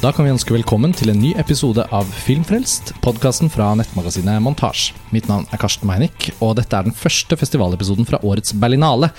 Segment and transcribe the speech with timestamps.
[0.00, 4.94] Da kan vi ønske velkommen til en ny episode av Filmfrelst, podkasten fra nettmagasinet Montasj.
[5.12, 9.10] Mitt navn er Karsten Meinick, og dette er den første festivalepisoden fra årets Berlinale.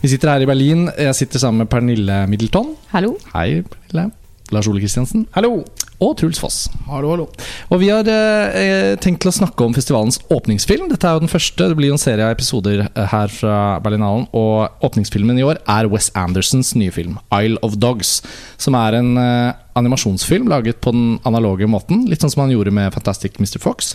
[0.00, 0.86] Vi sitter her i Berlin.
[0.96, 2.72] Jeg sitter sammen med Pernille Middleton.
[2.94, 3.18] Hallo.
[3.34, 4.08] Hei, Pernille.
[4.50, 5.26] Lars Ole Kristiansen.
[5.36, 5.62] Hallo.
[6.02, 6.64] Og Truls Foss.
[6.88, 7.26] Hallo, hallo.
[7.70, 10.88] Og vi har eh, tenkt til å snakke om festivalens åpningsfilm.
[10.90, 11.68] Dette er jo den første.
[11.70, 14.26] Det blir en serie av episoder eh, her fra Berlinalen.
[14.34, 18.18] Og åpningsfilmen i år er Wes Andersons nye film, 'Isle of Dogs'.
[18.58, 22.08] Som er en eh, animasjonsfilm laget på den analoge måten.
[22.10, 23.62] Litt sånn som han gjorde med Fantastic Mr.
[23.62, 23.94] Fox.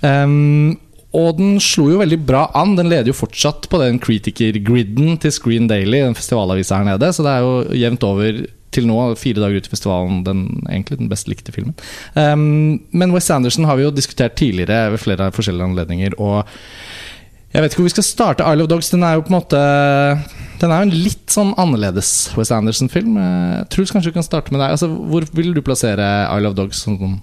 [0.00, 0.78] Um,
[1.10, 2.76] og den slo jo veldig bra an.
[2.78, 7.10] Den leder jo fortsatt på den critiker-griden til Screen Daily, den festivalavisa her nede.
[7.10, 8.38] Så det er jo jevnt over
[8.74, 11.76] til nå, fire dager ut i festivalen, den, egentlig den best likte filmen.
[12.14, 16.18] Um, men Wes Anderson har vi jo diskutert tidligere ved flere forskjellige anledninger.
[16.22, 16.44] Og
[17.50, 18.46] jeg vet ikke hvor vi skal starte.
[18.46, 19.60] Isle of Dogs den er jo på en måte
[20.60, 23.16] Den er jo en litt sånn annerledes Wes Anderson-film.
[23.18, 24.76] Jeg tror kanskje vi kan starte med deg.
[24.76, 26.84] Altså, hvor vil du plassere Isle of Dogs?
[26.84, 27.18] Sånn,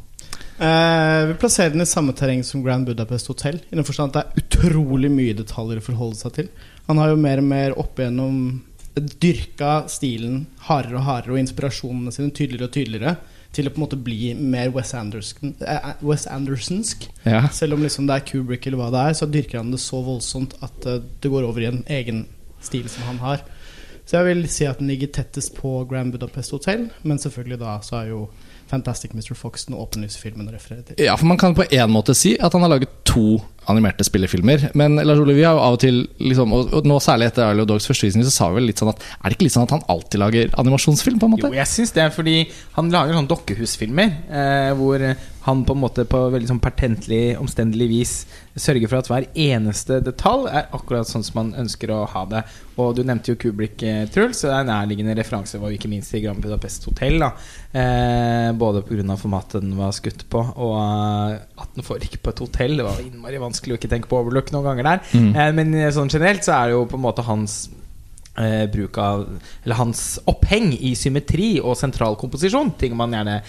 [0.58, 3.59] Eh, vi plasserer den i samme terreng som Grand Budapest Hotel.
[3.70, 6.50] I den forstand at det er utrolig mye detaljer å forholde seg til.
[6.88, 8.39] Han har jo mer og mer opp igjennom
[9.02, 13.16] dyrka stilen hardere og hardere, og inspirasjonene sine tydeligere og tydeligere.
[13.56, 17.08] Til å på en måte bli mer Wes, Anderson, eh, Wes Andersonsk.
[17.26, 17.48] ja.
[17.50, 20.02] Selv om liksom det er Kubrick eller hva det er, så dyrker han det så
[20.04, 22.26] voldsomt at uh, det går over i en egen
[22.62, 23.45] stil som han har.
[24.06, 27.80] Så jeg vil si at den ligger tettest på Grand Budapest Hotel, men selvfølgelig da
[27.84, 28.22] så er jo
[28.70, 29.34] Fantastic Mr.
[29.38, 31.00] Fox den åpenlyse filmen å referere til.
[31.06, 34.70] Ja, for Man kan på en måte si at han har laget to animerte spillefilmer.
[34.80, 37.44] Men Lars Ole, vi har jo av og til, liksom, og, og nå særlig etter
[37.50, 39.56] Arlo Dogs første visning, så sa vi vel litt sånn at Er det ikke litt
[39.58, 41.20] sånn at han alltid lager animasjonsfilm?
[41.20, 41.52] på en måte?
[41.52, 42.38] Jo, jeg syns det, fordi
[42.78, 45.04] han lager sånn dokkehusfilmer eh, hvor
[45.48, 48.14] han på en måte på veldig sånn pertentlig, omstendelig vis
[48.59, 52.42] sørger for at hver eneste detalj er akkurat sånn som man ønsker å ha det.
[52.77, 55.89] Og du nevnte jo Kubrick, eh, Truls, så det er en nærliggende referanse var ikke
[55.92, 57.17] minst i Grand Budapest Hotel.
[57.23, 57.32] da
[57.72, 59.16] eh, Både pga.
[59.16, 62.77] formatet den var skutt på, og eh, at den foregikk på et hotell.
[62.77, 65.04] Det var innmari vanskelig å ikke tenke på overlook noen ganger der.
[65.14, 65.32] Mm.
[65.32, 67.70] Eh, men eh, sånn generelt så er det jo på en måte hans
[68.38, 69.26] eh, bruk av
[69.64, 72.76] Eller hans oppheng i symmetri og sentral komposisjon.
[72.80, 73.42] Ting man gjerne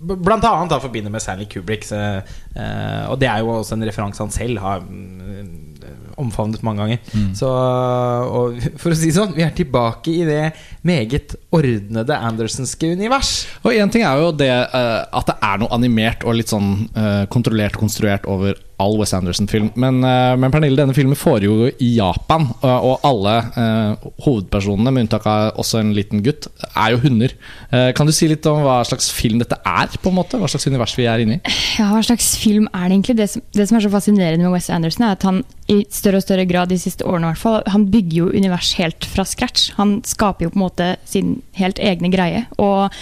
[0.00, 1.86] Blant annet da forbinder med Stanley Kubrick.
[1.88, 5.74] Så, eh, og det er jo også en referanse han selv har mm,
[6.20, 6.98] omfavnet mange ganger.
[7.36, 10.42] Så og for å si sånn, vi er tilbake i det
[10.86, 13.32] meget ordnede Andersenske univers.
[13.64, 16.86] Og én ting er jo det eh, at det er noe animert og litt sånn
[16.94, 19.70] eh, kontrollert konstruert over all Wes Anderson-film.
[19.80, 25.06] Men, eh, men Pernille, denne filmen foregår i Japan, og, og alle eh, hovedpersonene, med
[25.06, 27.34] unntak av også en liten gutt, er jo hunder.
[27.70, 29.98] Eh, kan du si litt om hva slags film dette er?
[30.04, 30.38] på en måte?
[30.40, 31.54] Hva slags univers vi er inne i?
[31.78, 33.18] Ja, hva slags film er det egentlig?
[33.20, 35.42] Det som, det som er så fascinerende med Wes Anderson, er at han
[35.72, 38.74] i større og større grad de siste årene i hvert fall, han bygger jo univers
[38.80, 39.70] helt fra scratch.
[39.78, 42.44] Han skaper jo på en måte sin helt egne greie.
[42.60, 43.00] Og eh,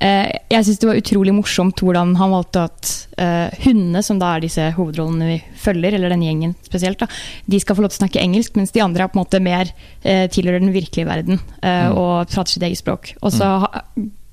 [0.00, 2.82] jeg syns det var utrolig morsomt hvordan han valgte at
[3.20, 7.06] eh, hundene, som da er disse hovedrollene vi følger, eller den gjengen spesielt, da,
[7.46, 9.42] de skal få lov til å snakke engelsk, mens de andre er på en måte
[9.44, 9.66] mer
[10.02, 11.96] eh, tilhører den virkelige verden eh, Mm.
[12.00, 13.04] og prater sitt eget språk.
[13.22, 13.84] Og så ha-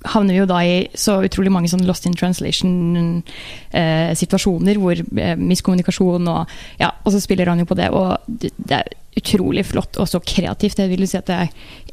[0.07, 6.27] havner vi jo da i så utrolig mange sånn lost in translation-situasjoner hvor eh, miskommunikasjon
[6.31, 6.41] og
[6.79, 8.85] Ja, og så spiller han jo på det, og det, det er
[9.17, 10.77] utrolig flott og så kreativt.
[10.79, 11.47] Jeg vil si at det er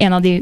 [0.05, 0.33] en av de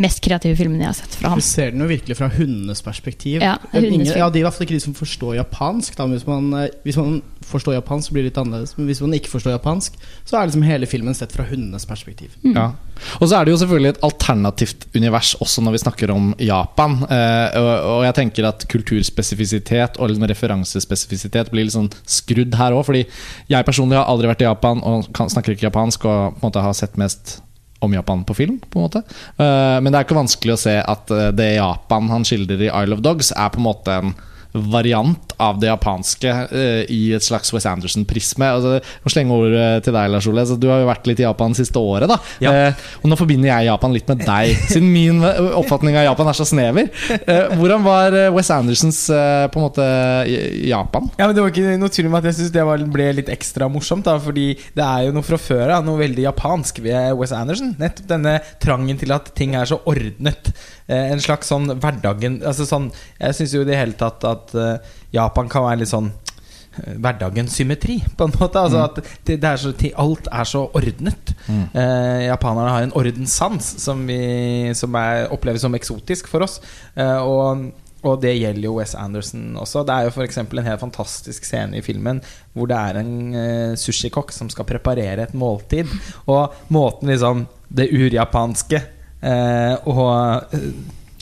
[0.00, 3.42] mest kreative filmene jeg har sett fra Du ser den jo virkelig fra hundenes perspektiv.
[3.44, 5.98] Ja, Ingen, ja, De er i hvert fall ikke de som forstår japansk.
[5.98, 6.06] Da.
[6.08, 8.72] Hvis, man, eh, hvis man forstår japansk, så blir det litt annerledes.
[8.78, 12.32] Men hvis man ikke forstår japansk, så er liksom hele filmen sett fra hundenes perspektiv.
[12.46, 12.70] Ja.
[13.18, 16.98] Og så er det jo selvfølgelig et alternativt univers også når vi snakker om Japan.
[17.04, 22.72] Eh, og, og jeg tenker at kulturspesifisitet og liksom referansespesifisitet blir litt sånn skrudd her
[22.72, 22.86] òg.
[22.88, 23.04] Fordi
[23.52, 26.48] jeg personlig har aldri vært i Japan og kan, snakker ikke japansk og på en
[26.48, 27.42] måte har sett mest
[27.82, 28.60] om Japan på film.
[28.70, 29.02] på en måte
[29.38, 32.70] Eh, Men det er ikke vanskelig å se at eh, det Japan han skildrer i
[32.70, 34.14] Isle of Dogs, er på en måte en
[34.52, 38.46] variant av det japanske uh, i et slags Wes Anderson-prisme.
[38.52, 40.44] Altså, jeg må slenge ordet til deg, Lars Ole.
[40.46, 42.10] Så du har jo vært litt i Japan det siste året.
[42.10, 42.52] da Ja.
[42.68, 46.28] uh, Og nå forbinder jeg Japan litt med deg, siden min eh, oppfatning av Japan
[46.32, 46.90] er så snever.
[47.26, 49.84] Uh, hvordan var West Wes Andersons eh, på en måte
[50.26, 51.06] i- Japan?
[51.18, 53.30] Ja, men Det var ikke noe tvil om at jeg syns det var, ble litt
[53.32, 54.04] ekstra morsomt.
[54.08, 57.74] da Fordi det er jo noe fra før av, noe veldig japansk ved Wes Anderson.
[57.80, 60.50] Nettopp denne trangen til at ting er så ordnet.
[60.90, 62.88] Eh, en slags sånn hverdagen altså sånn,
[63.20, 66.94] Jeg syns jo i det hele tatt at eh, Japan kan være litt sånn eh,
[66.96, 68.62] Hverdagens symmetri, på en måte.
[68.62, 71.34] Altså at det, det er så, alt er så ordnet.
[71.48, 76.60] Eh, japanerne har en ordenssans som, vi, som er, oppleves som eksotisk for oss.
[76.96, 77.70] Eh, og
[78.02, 79.84] og det gjelder jo Wes Anderson også.
[79.86, 80.40] Det er jo f.eks.
[80.42, 82.18] en helt fantastisk scene i filmen
[82.52, 85.90] hvor det er en uh, sushikokk som skal preparere et måltid.
[86.26, 88.82] Og måten liksom Det urjapanske
[89.22, 90.42] eh, og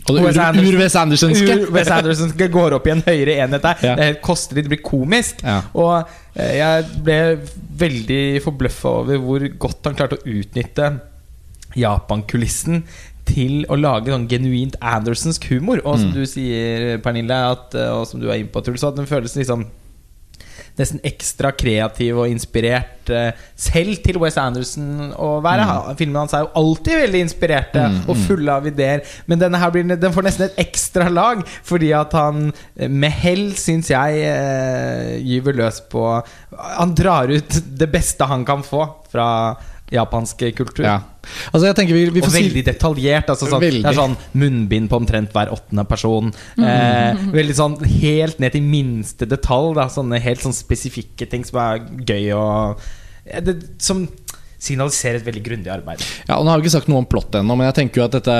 [0.08, 1.56] ur-Wes Andersonske.
[1.66, 3.82] Ur- Wes Andersenske går opp i en høyere enhet der.
[3.84, 3.94] Ja.
[3.96, 5.42] Det er helt kostelig, det blir komisk.
[5.44, 5.60] Ja.
[5.74, 7.18] Og eh, jeg ble
[7.84, 10.90] veldig forbløffa over hvor godt han klarte å utnytte
[11.78, 12.82] Japan-kulissen
[13.30, 15.82] til å lage sånn genuint andersensk humor.
[15.86, 18.96] Og som du sier, Pernille, at, eh, og som du er inne på, Truls, at
[18.98, 19.68] den føles liksom
[20.78, 25.64] nesten ekstra kreativ og inspirert eh, selv til Wes Anderson å være.
[25.66, 29.02] Han- Filmene hans er jo alltid veldig inspirerte og fulle av ideer.
[29.26, 33.10] Men denne her blir, den får nesten et ekstra lag, fordi at han eh, med
[33.10, 36.04] hell, syns jeg, eh, gyver løs på
[36.78, 39.56] Han drar ut det beste han kan få fra
[39.94, 40.84] japansk kultur.
[40.86, 41.00] Ja.
[41.50, 43.32] Altså, jeg tenker vi, vi får Og veldig detaljert.
[43.32, 43.82] Altså sånn, Veldig.
[43.84, 46.32] Det er sånn munnbind på omtrent hver åttende person.
[46.56, 49.74] Eh, veldig sånn helt ned til minste detalj.
[49.80, 52.90] Da, sånne helt sånn spesifikke ting som er gøy og
[53.44, 54.06] det, Som
[54.60, 56.02] signaliserer et veldig grundig arbeid.
[56.28, 58.06] Ja, og Nå har vi ikke sagt noe om plott ennå, men jeg tenker jo
[58.06, 58.34] at dette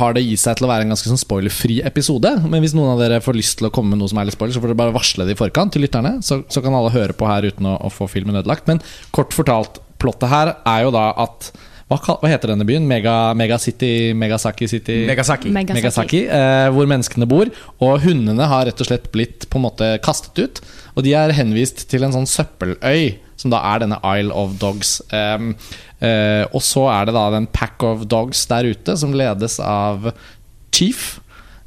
[0.00, 2.32] har det i seg til å være en ganske sånn spoilerfri episode.
[2.46, 4.38] Men hvis noen av dere får lyst til å komme med noe som er litt
[4.38, 6.16] spoiler, så får dere bare varsle det i forkant til lytterne.
[6.24, 8.64] Så, så kan alle høre på her uten å, å få filmen ødelagt.
[8.72, 8.80] Men
[9.12, 11.50] kort fortalt, plottet her er jo da at
[11.90, 12.84] Hva, hva heter denne byen?
[12.86, 14.12] Mega, Mega City?
[14.14, 15.00] Megasaki City?
[15.08, 15.50] Megasaki.
[15.50, 15.74] Megasaki.
[15.80, 17.50] Megasaki, eh, hvor menneskene bor.
[17.82, 20.60] Og hundene har rett og slett blitt på en måte kastet ut.
[20.94, 25.00] Og de er henvist til en sånn søppeløy, som da er denne Isle of Dogs.
[25.10, 25.56] Em,
[25.98, 30.12] eh, og så er det da den Pack of Dogs der ute, som ledes av
[30.70, 31.18] Chief,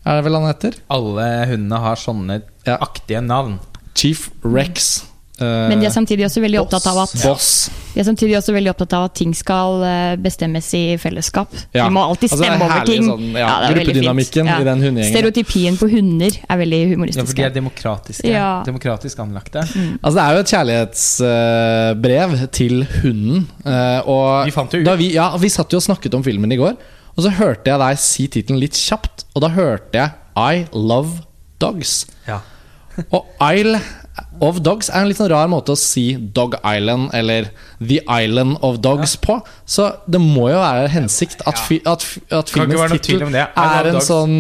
[0.08, 0.80] er det vel han heter?
[0.90, 2.78] Alle hundene har sånne Ja.
[2.80, 3.60] aktige navn.
[3.94, 5.04] Chief Rex.
[5.40, 7.70] Eh, Men de er samtidig også veldig opptatt av at Boss.
[7.94, 11.52] De er samtidig også veldig opptatt av at ting skal eh, bestemmes i fellesskap.
[11.74, 11.86] Ja.
[11.88, 13.04] De må alltid Altså, det er stemme over ting.
[13.10, 13.78] sånn, ja, er fint.
[13.84, 15.14] gruppedynamikken i den hundegjengen.
[15.14, 17.22] Stereotypien på hunder er veldig humoristisk.
[17.22, 18.28] Ja, for de er demokratiske.
[18.34, 18.50] Ja.
[18.66, 19.66] Demokratisk anlagte.
[20.02, 23.48] Altså Det er jo et kjærlighetsbrev til hunden.
[23.66, 24.86] eh, og Vi fant det ut.
[24.88, 26.76] Da vi, ja, vi satt jo og snakket om filmen i går,
[27.14, 29.26] og så hørte jeg deg si tittelen litt kjapt.
[29.36, 31.22] Og da hørte jeg I Love
[31.62, 32.06] Dogs.
[32.28, 32.40] Ja.
[33.14, 33.80] Og Isle
[34.46, 36.04] of Dogs er en litt sånn rar måte å si
[36.38, 37.48] Dog Island eller
[37.80, 39.40] The Island of Dogs på.
[39.66, 44.36] Så det må jo være hensikt at, fi, at, at filmens tittel er en sånn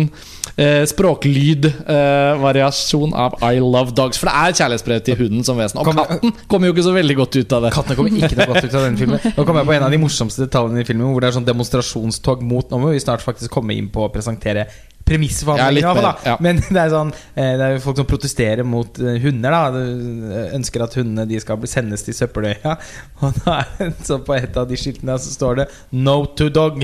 [0.62, 4.18] eh, språklydvariasjon av I Love Dogs.
[4.22, 5.78] For det er et kjærlighetsbrev til hunden som vesen.
[5.82, 7.72] Og Kom- katten kommer jo ikke så veldig godt ut av det.
[7.76, 9.20] Kattene kommer ikke noe godt ut av denne filmen.
[9.38, 11.50] Nå kommer jeg på en av de morsomste detaljene i filmen, hvor det er sånn
[11.50, 14.62] demonstrasjonstog mot Nå må vi snart faktisk komme inn på å presentere
[15.06, 16.38] for Ja, mer, ja.
[16.40, 19.54] Men det er sånn eh, Det er jo folk som protesterer mot eh, hunder.
[19.54, 22.78] da De Ønsker at hundene de skal sendes til søppeløya.
[23.24, 26.50] Og da er det så på et av de skiltene så står det 'No to
[26.50, 26.84] dog'.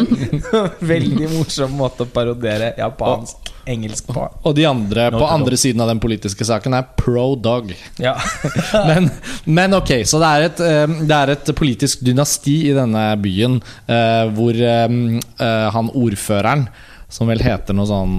[0.92, 4.22] Veldig morsom måte å parodiere japansk engelsk på.
[4.46, 7.72] Og de andre No på andre andre siden av den politiske saken er pro dog.
[8.02, 8.16] Ja.
[8.86, 9.08] Men,
[9.44, 13.60] men ok, så det er, et, eh, det er et politisk dynasti i denne byen
[13.86, 14.98] eh, hvor eh,
[15.38, 16.66] eh, han ordføreren,
[17.16, 18.14] som vel heter noe sånn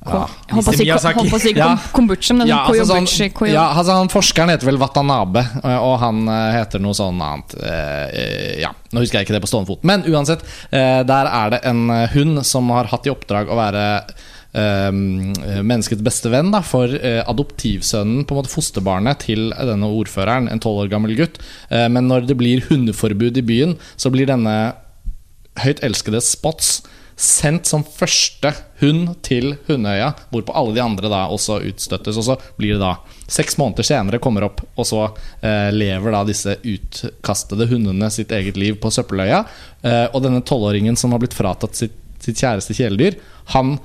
[0.00, 1.50] ja, Jeg holdt på å si,
[1.92, 5.98] kombucha, men ja, altså, koyobuchi, sånn, ja, altså han Forskeren heter vel Watanabe, eh, og
[6.00, 7.52] han eh, heter noe sånn annet.
[7.60, 9.84] eh, Ja, Nå husker jeg ikke det på stående fot.
[9.86, 10.40] Men uansett,
[10.72, 11.82] eh, der er det en
[12.14, 13.82] hund som har hatt i oppdrag å være
[14.56, 14.88] eh,
[15.60, 20.64] menneskets beste venn da, for eh, adoptivsønnen, på en måte fosterbarnet til denne ordføreren, en
[20.64, 21.36] tolv år gammel gutt.
[21.68, 24.56] Eh, men når det blir hundeforbud i byen, så blir denne
[25.60, 26.78] høyt elskede Spots
[27.20, 32.16] sendt som første hund til Hundeøya, hvorpå alle de andre da også utstøttes.
[32.16, 32.94] Og så blir det da
[33.30, 35.02] seks måneder senere kommer opp, og så
[35.44, 39.42] eh, lever da disse utkastede hundene sitt eget liv på søppeløya.
[39.84, 43.20] Eh, og denne tolvåringen som har blitt fratatt sitt, sitt kjæreste kjæledyr,
[43.52, 43.76] han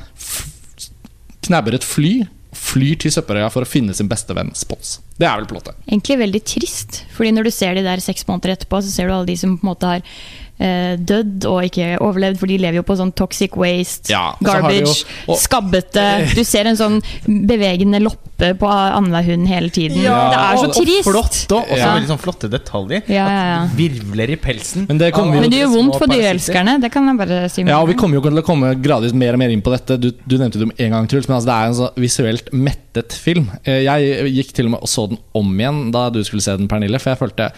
[1.46, 2.16] knabber et fly,
[2.56, 5.02] flyr til søppeløya for å finne sin beste venn Spots.
[5.20, 5.76] Det er vel plottet.
[5.90, 9.16] Egentlig veldig trist, fordi når du ser de der seks måneder etterpå, så ser du
[9.16, 10.08] alle de som på en måte har
[10.58, 15.34] dødd og ikke overlevd, for de lever jo på sånn toxic waste, Ja, garbage, jo-
[15.34, 19.98] og- skabbete Du ser en sånn bevegende loppe på annenhver hund hele tiden.
[20.02, 21.08] det er så og, trist!
[21.08, 21.94] Og flott, og også Ja.
[21.96, 23.04] veldig sånn flotte detaljer.
[23.08, 23.64] Ja, ja, ja.
[23.64, 24.88] At virvler i pelsen.
[24.88, 27.62] Men det Men det gjør vondt for dyreelskerne, det kan jeg bare si.
[27.64, 30.00] Ja, og vi kommer jo til å komme gradvis mer og mer inn på dette.
[30.00, 32.52] Du, du nevnte det om en gang, Truls, men altså, det er en så visuelt
[32.54, 33.50] mettet film.
[33.66, 36.56] Eh, Jeg gikk til og med og så den om igjen da du skulle se
[36.58, 37.52] den, Pernille, for jeg følte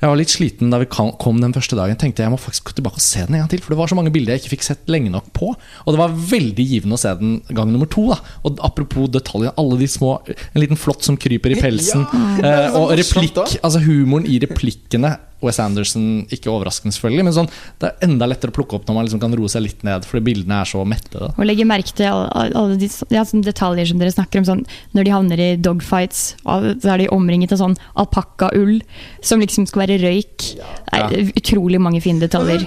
[0.00, 1.98] jeg var litt sliten da vi kom den første dagen.
[2.00, 3.90] Tenkte jeg må faktisk gå tilbake og se den en gang til, for det var
[3.90, 5.52] så mange bilder jeg ikke fikk sett lenge nok på.
[5.52, 8.06] Og det var veldig givende å se den gang nummer to.
[8.08, 12.06] da Og apropos detaljer, alle de små En liten flått som kryper i pelsen.
[12.40, 17.50] Ja, eh, og replikk, altså humoren i replikkene Wes Anderson, ikke overraskende selvfølgelig, men sånn,
[17.80, 20.04] det er enda lettere å plukke opp når man liksom kan roe seg litt ned,
[20.08, 21.14] fordi bildene er så mette.
[21.14, 21.30] Da.
[21.32, 24.48] Og legge merke til alle, alle de ja, sånn detaljer som dere snakker om.
[24.48, 24.64] Sånn,
[24.96, 28.78] når de havner i dogfights, så er de omringet av sånn alpakkaull
[29.24, 30.50] som liksom skal være røyk.
[30.90, 32.66] Det er utrolig mange fine detaljer.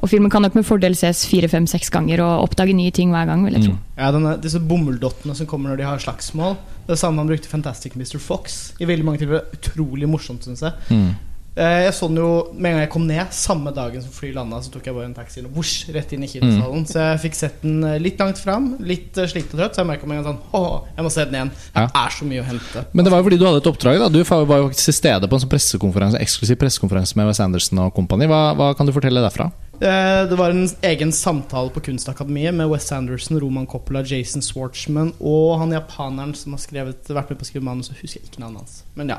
[0.00, 3.12] Og filmen kan nok med fordel ses fire, fem, seks ganger og oppdage nye ting
[3.14, 3.44] hver gang.
[3.44, 3.76] vil jeg tro.
[3.98, 6.56] Ja, denne, Disse bomulldottene som kommer når de har slagsmål.
[6.86, 8.18] Det er samme han brukte Fantastic Mr.
[8.20, 8.74] Fox.
[8.80, 10.74] I veldig mange tilfeller Utrolig morsomt, syns jeg.
[10.90, 11.14] Mm.
[11.56, 14.34] Eh, Jeg så den jo med en gang jeg kom ned, samme dagen som flyet
[14.34, 16.82] landa, så tok jeg bare en taxi og vosj, rett inn i kinosalen.
[16.90, 19.84] Så jeg fikk sett den eh, litt langt fram, litt eh, sliten og trøtt, så
[19.84, 21.52] jeg merka med en gang sånn Åh, jeg må se den igjen.
[21.54, 21.90] Det Ja.
[22.02, 22.84] er så mye å hente.
[22.92, 23.98] Men det var jo fordi du hadde et oppdrag.
[24.02, 27.40] da Du var jo faktisk til stede på en sånn pressekonferanse eksklusiv pressekonferanse med Wes
[27.40, 28.26] Anderson og kompani.
[28.26, 29.52] Hva, hva kan du fortelle derfra?
[29.78, 35.58] Det var en egen samtale på Kunstakademiet med Wes Anderson, Roman Coppola, Jason Swartzman og
[35.58, 38.40] han japaneren som har skrevet, vært med på å skrive manus, så husker jeg ikke
[38.42, 38.82] navnet hans.
[38.96, 39.18] Men ja.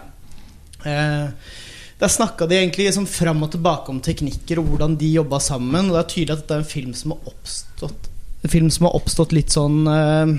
[0.85, 1.27] Eh,
[2.01, 5.87] Der snakka de egentlig liksom fram og tilbake om teknikker og hvordan de jobba sammen.
[5.89, 8.11] Og det er tydelig at dette er en film som har oppstått
[8.43, 10.35] En film som har oppstått litt sånn eh,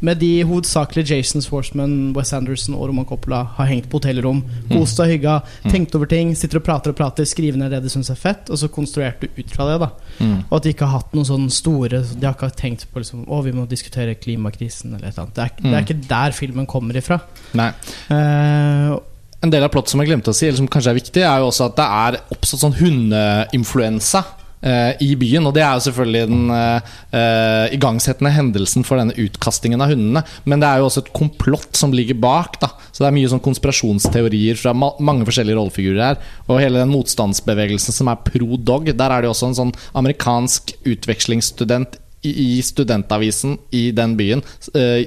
[0.00, 4.98] med de hovedsakelig Jason Schwartzman, Wes Anderson og Roman Coppola har hengt på hotellrom, kost
[5.02, 5.36] og hygga,
[5.70, 8.48] tenkt over ting, sitter og prater og prater, skriver ned det de syns er fett,
[8.50, 9.76] og så konstruert du ut fra det.
[9.84, 10.40] da Mm.
[10.48, 13.20] Og at de ikke har hatt noen sånne store De har ikke tenkt på liksom,
[13.30, 15.34] Å, vi må diskutere klimakrisen eller et eller annet.
[15.36, 15.86] Det er, det er Mm.
[15.86, 17.20] ikke der filmen kommer ifra.
[17.54, 17.68] Nei.
[18.10, 18.96] Eh,
[19.38, 21.38] En del av plottet som jeg glemte å si, eller som kanskje er viktig, er
[21.38, 24.24] jo også at det er oppstått sånn hundeinfluensa.
[24.60, 29.84] eh, I byen, og det er jo selvfølgelig den eh, igangsettende hendelsen for denne utkastingen
[29.84, 30.24] av hundene.
[30.42, 32.58] Men det er jo også et komplott som ligger bak.
[32.58, 36.18] da Så det er mye sånn konspirasjonsteorier fra ma mange forskjellige rollefigurer her.
[36.48, 39.74] Og hele den motstandsbevegelsen som er pro dog, der er det jo også en sånn
[39.94, 44.40] amerikansk utvekslingsstudent i, studentavisen i den byen,
[44.74, 45.04] eh,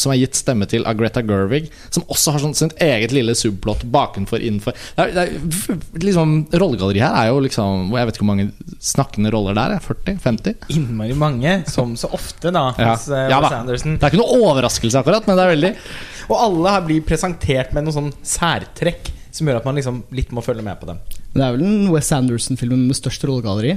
[0.00, 3.34] som er gitt stemme til av Greta Gerwig, som også har sånn sitt eget lille
[3.36, 8.16] subplott bakenfor, innenfor det er, det er, liksom, Rollegalleriet her er jo liksom Jeg vet
[8.16, 8.46] ikke hvor mange
[8.80, 9.84] snakkende roller der er.
[9.84, 10.68] 40-50?
[10.74, 12.94] Innmari mange, som så ofte, da, Ja.
[12.94, 13.52] hos eh, Ja da.
[13.60, 13.98] Anderson.
[13.98, 15.72] Det er ikke noe overraskelse, akkurat, men det er veldig
[16.32, 20.30] Og alle her blir presentert med noen sånn særtrekk som gjør at man liksom litt
[20.32, 21.00] må følge med på dem.
[21.34, 23.74] det er vel den Wes Anderson-filmen med størst rollegalleri,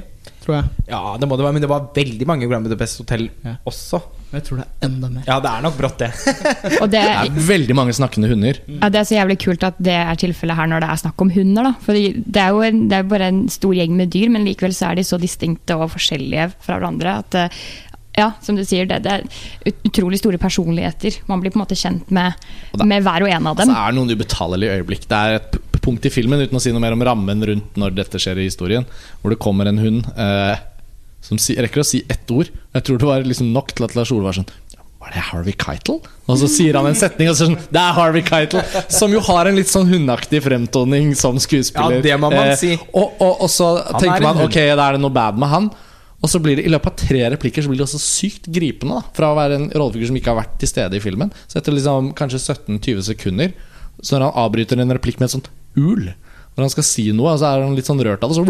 [0.48, 0.86] tror jeg.
[0.89, 3.58] Ja, det må det være, men det var veldig mange Grand Budapest Hotel Ja.
[3.68, 4.00] også.
[4.34, 5.24] Jeg tror det er enda mer.
[5.27, 6.10] Ja, det er nok brått, det.
[6.84, 8.58] Og det, Det er veldig mange snakkende hunder.
[8.68, 11.24] ja, det er så jævlig kult at det er tilfellet her når det er snakk
[11.24, 11.70] om hunder.
[11.70, 11.74] Da.
[11.86, 14.75] Fordi det er jo en, det er bare en stor gjeng med dyr, men likevel
[14.75, 17.62] så er de så distinkte og forskjellige fra hverandre at eh,
[18.18, 21.20] ja, som du sier, det, det er utrolig store personligheter.
[21.30, 22.34] Man blir på en måte kjent med,
[22.82, 23.70] med hver og en av dem.
[23.70, 25.04] Altså, er det noen ubetalelige øyeblikk.
[25.12, 27.96] Det er et punkt i filmen, uten å si noe mer om rammen rundt når
[27.98, 28.86] dette skjer i historien,
[29.24, 30.60] hvor det kommer en hund eh,
[31.24, 32.51] som si, rekker å si ett ord.
[32.75, 34.51] Jeg tror det var liksom nok til at Lars Ole var sånn
[35.01, 35.98] Var det Harvey Keitel?
[36.27, 38.62] Og så sier han en setning, og så sånn Det er Harvey Keitel!
[38.91, 42.00] Som jo har en litt sånn hundeaktig fremtoning som skuespiller.
[42.01, 42.72] Ja, det må man Eh, si.
[42.91, 45.51] Og, og, og så Han er tenker man ok, da er det noe bad med
[45.53, 45.70] han.
[46.17, 48.98] Og så blir det i løpet av tre replikker Så blir det også sykt gripende.
[48.98, 51.29] da Fra å være en rollefigur som ikke har vært til stede i filmen.
[51.46, 53.53] Så etter liksom kanskje 17-20 sekunder,
[54.01, 56.07] så når han avbryter en replikk med et sånt ul
[56.57, 58.39] Når han skal si noe, så er han litt sånn rørt av det.
[58.39, 58.46] Så,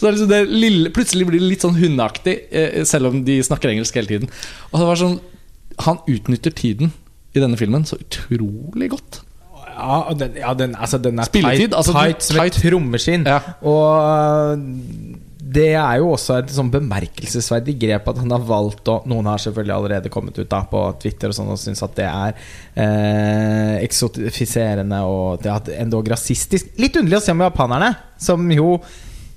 [0.00, 3.36] så det liksom det lille, plutselig blir det litt sånn hundeaktig, eh, selv om de
[3.44, 4.32] snakker engelsk hele tiden.
[4.72, 5.18] Og det var sånn
[5.84, 6.94] Han utnytter tiden
[7.36, 9.20] i denne filmen så utrolig godt.
[9.78, 12.62] Ja, den, ja, den, altså, den er Spilletid, tight, altså, tight som et tight.
[12.64, 13.28] trommeskinn.
[13.28, 13.38] Ja.
[13.62, 14.58] Og
[15.38, 19.38] det er jo også et sånn bemerkelsesverdig grep at han har valgt å Noen har
[19.42, 22.34] selvfølgelig allerede kommet ut da på Twitter og sånn og syns at det er
[22.74, 26.72] eh, eksotifiserende og det er endog rasistisk.
[26.82, 28.74] Litt underlig å se om japanerne, som jo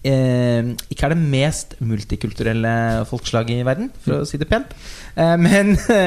[0.02, 2.74] eh, ikke er det mest multikulturelle
[3.10, 4.74] folkeslaget i verden, for å si det pent.
[5.14, 5.76] Eh, men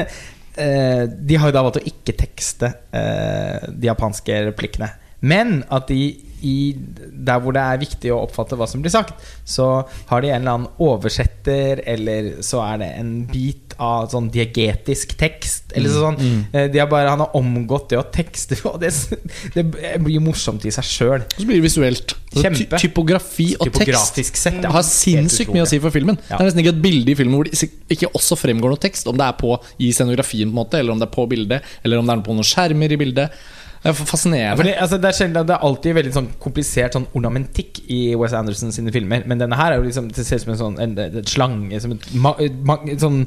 [0.59, 4.91] eh, de har jo da valgt å ikke tekste eh, de japanske replikkene.
[5.25, 6.01] Men at de
[6.43, 9.13] i der hvor det er viktig å oppfatte hva som blir sagt,
[9.45, 14.29] så har de en eller annen oversetter, eller så er det en bit av sånn
[14.31, 15.73] diegetisk tekst.
[15.75, 16.71] Eller sånn Mm.
[16.71, 18.91] de har bare, Han har omgått det å tekste, og det,
[19.53, 19.65] det
[20.03, 21.21] blir morsomt i seg sjøl.
[21.21, 22.15] Og så blir det visuelt.
[22.35, 22.75] Kjempe.
[22.81, 24.57] typografi og tekst sett.
[24.59, 24.69] ja.
[24.69, 26.17] har sinnssykt mye å si for filmen.
[26.27, 26.35] Ja.
[26.35, 29.07] Det er nesten ikke et bilde i filmen hvor det ikke også fremgår noe tekst.
[29.07, 31.61] Om det er på i scenografien, på en måte eller om det er på bildet,
[31.83, 33.31] eller om det er på noen skjermer i bildet.
[33.85, 34.57] Det er fascinerende.
[34.57, 38.33] fordi, altså, det, er sjelden, det er alltid veldig sånn komplisert sånn ornamentikk i Wes
[38.33, 39.21] Anderson sine filmer.
[39.29, 41.81] Men denne her er jo liksom Det ser ut som en sånn en, en slange
[41.83, 42.31] Som et, ma,
[42.65, 43.19] ma, sånn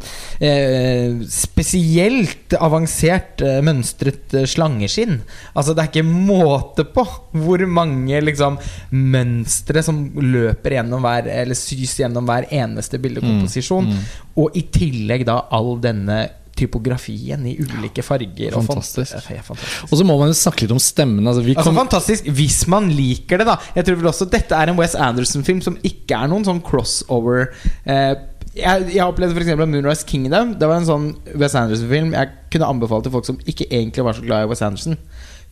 [0.42, 5.20] eh, spesielt avansert eh, mønstret eh, slangeskinn.
[5.54, 7.06] Altså Det er ikke måte på
[7.38, 8.58] hvor mange liksom
[8.90, 13.94] mønstre som løper gjennom hver Eller sys gjennom hver eneste bildekomposisjon.
[14.42, 16.24] Og i tillegg da all denne
[16.58, 18.54] typografien i ulike farger.
[18.56, 19.16] Fantastisk.
[19.16, 19.92] Og, er fantastisk.
[19.92, 21.26] Og så må man jo snakke litt om stemmen.
[21.26, 23.58] Altså, vi Altså Fantastisk hvis man liker det, da.
[23.76, 27.52] Jeg tror vel også Dette er en Wes Anderson-film som ikke er noen sånn crossover.
[27.88, 28.14] Eh,
[28.58, 29.54] jeg, jeg opplevde f.eks.
[29.60, 30.56] Moonrise Kingdom.
[30.58, 34.18] Det var en sånn Wes Anderson-film jeg kunne anbefale til folk som ikke egentlig var
[34.18, 34.98] så glad i Wes Anderson.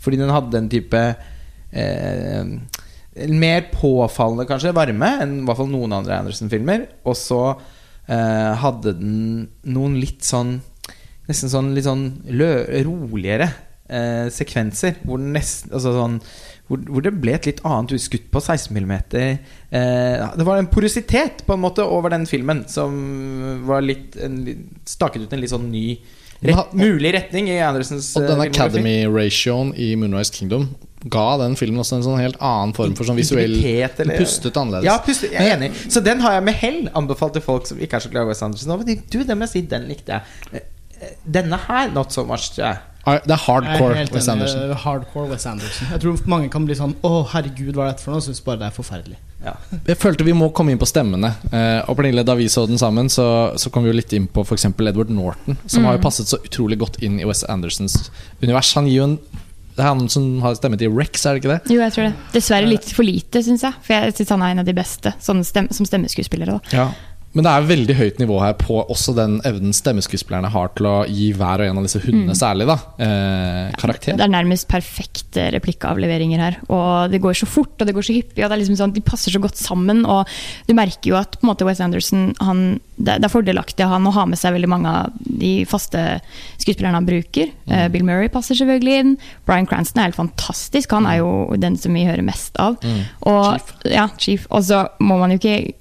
[0.03, 1.03] Fordi den hadde en type
[1.73, 2.43] eh,
[3.33, 6.85] Mer påfallende, kanskje, varme enn i hvert fall noen andre Anderson-filmer.
[7.09, 10.59] Og så eh, hadde den noen litt sånn
[11.27, 12.51] Nesten sånn litt sånn lø
[12.87, 13.51] roligere
[13.89, 15.01] eh, sekvenser.
[15.07, 16.21] Hvor, nesten, altså sånn,
[16.67, 18.95] hvor, hvor det ble et litt annet skutt på 16 mm.
[19.17, 22.95] Eh, det var en porositet på en måte over den filmen som
[23.67, 24.41] var litt, en,
[24.87, 25.87] staket ut en litt sånn ny
[26.47, 28.51] rett, mulig retning i Andersens og den eh.
[28.51, 30.71] Academy-ratioen i Moonrise Kingdom
[31.07, 34.89] ga den filmen også en sånn helt annen form for sånn visuell eller- Pustet annerledes.
[34.89, 35.71] Ja, pustet, jeg er enig.
[35.93, 38.33] Så den har jeg med hell anbefalt til folk som ikke er så glad i
[38.33, 38.83] West Anderson.
[38.83, 40.63] Du, den må jeg si, den likte jeg.
[41.25, 42.53] Denne her, not so much.
[42.59, 42.79] Yeah.
[43.07, 44.29] Ah, Det er Jeg er hardcore Wes.
[44.29, 44.73] Anderson.
[44.83, 45.87] Hardcore Wes Anderson.
[45.93, 48.19] Jeg tror mange kan bli sånn Å, herregud, hva er dette for noe?
[48.19, 49.17] Og syns bare det er forferdelig.
[49.45, 49.53] Ja.
[49.87, 51.31] Jeg følte vi må komme inn på stemmene.
[51.53, 53.27] Eh, og Pernille, Da vi så den sammen, så,
[53.61, 54.67] så kom vi jo litt inn på f.eks.
[54.75, 58.11] Edward Norton, som har jo passet så utrolig godt inn i Wes Andersons
[58.43, 58.73] univers.
[58.75, 59.19] Han gir jo en
[59.77, 61.75] Det er han som har stemmet i Rex, er det ikke det?
[61.77, 62.15] Jo, jeg tror det.
[62.33, 63.75] Dessverre litt for lite, syns jeg.
[63.85, 66.57] For jeg syns han er en av de beste sånn som stemmeskuespillere.
[66.57, 66.75] Da.
[66.75, 66.87] Ja.
[67.37, 70.95] Men det er veldig høyt nivå her på også den evnen stemmeskuespillerne har til å
[71.05, 72.77] gi hver og en av disse hundene særlig, da.
[72.97, 74.17] Eh, karakter.
[74.17, 76.57] Det er nærmest perfekte replikkavleveringer her.
[76.73, 78.97] Og det går så fort, og det går så hyppig, og det er liksom sånn,
[78.97, 80.03] de passer så godt sammen.
[80.09, 80.25] Og
[80.65, 82.67] du merker jo at på en måte Wes Anderson han,
[82.97, 86.07] det, er fordelaktig av han å ha med seg veldig mange av de faste
[86.57, 87.53] skuespillerne han bruker.
[87.69, 87.79] Mm.
[87.93, 89.17] Bill Murray passer selvfølgelig inn.
[89.45, 90.97] Bryan Cranston er helt fantastisk.
[90.97, 92.81] Han er jo den som vi hører mest av.
[93.29, 93.75] Og, Chief.
[93.93, 94.49] Ja, Chief.
[94.49, 95.75] Og så må man jo ikke eh,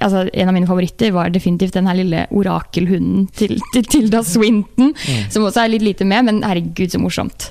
[0.00, 4.90] Altså, en av mine favoritter var definitivt den her lille orakelhunden til, til Tilda Swinton.
[5.32, 7.50] Som også er litt lite med, men herregud, så morsomt.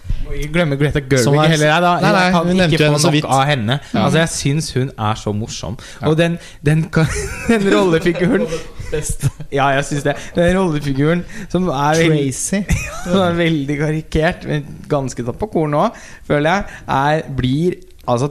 [0.54, 1.68] Glemme Greta Som Gerwig er- heller.
[1.72, 1.94] Jeg, da.
[2.02, 3.26] Nei, nei, jeg hun kan nevnte ikke henne få så nok vidt.
[3.38, 3.80] av henne.
[3.94, 4.04] Ja.
[4.06, 5.78] Altså Jeg syns hun er så morsom.
[6.10, 6.86] Og den, den,
[7.50, 8.46] den rollefiguren
[9.52, 10.14] Ja, jeg syns det.
[10.36, 12.34] Den rollefiguren som er veldig,
[13.08, 18.30] som er veldig karikert, men ganske tatt på kornet òg, føler jeg, er, blir altså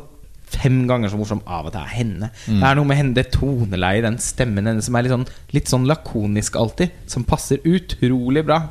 [0.53, 2.31] fem ganger så morsom av at det er henne.
[2.47, 2.61] Mm.
[2.61, 5.73] Det er noe med henne, det toneleiet, den stemmen hennes som er litt sånn, litt
[5.73, 8.63] sånn lakonisk alltid, som passer utrolig bra.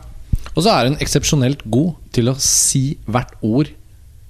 [0.51, 3.71] Og så er hun eksepsjonelt god til å si hvert ord